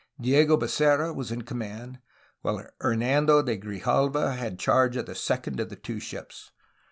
Diego 0.19 0.57
Becerra 0.57 1.13
was 1.13 1.31
in 1.31 1.43
command, 1.43 1.99
while 2.41 2.65
Hernan 2.79 3.27
do 3.27 3.43
de 3.43 3.55
Grijalva 3.55 4.35
had 4.35 4.57
charge 4.57 4.95
of 4.97 5.05
the 5.05 5.13
second 5.13 5.59
of 5.59 5.69
the 5.69 5.75
two 5.75 5.99
ships. 5.99 6.49